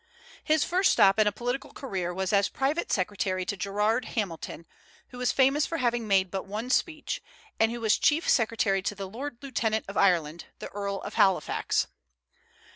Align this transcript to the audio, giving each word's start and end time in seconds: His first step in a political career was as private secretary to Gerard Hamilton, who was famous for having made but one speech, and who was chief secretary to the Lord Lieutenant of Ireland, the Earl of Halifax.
His 0.43 0.63
first 0.63 0.89
step 0.89 1.19
in 1.19 1.27
a 1.27 1.31
political 1.31 1.71
career 1.71 2.11
was 2.11 2.33
as 2.33 2.49
private 2.49 2.91
secretary 2.91 3.45
to 3.45 3.55
Gerard 3.55 4.05
Hamilton, 4.05 4.65
who 5.09 5.19
was 5.19 5.31
famous 5.31 5.67
for 5.67 5.77
having 5.77 6.07
made 6.07 6.31
but 6.31 6.47
one 6.47 6.71
speech, 6.71 7.21
and 7.59 7.71
who 7.71 7.81
was 7.81 7.99
chief 7.99 8.27
secretary 8.27 8.81
to 8.81 8.95
the 8.95 9.07
Lord 9.07 9.37
Lieutenant 9.43 9.85
of 9.87 9.97
Ireland, 9.97 10.45
the 10.57 10.69
Earl 10.69 11.01
of 11.03 11.13
Halifax. 11.13 11.85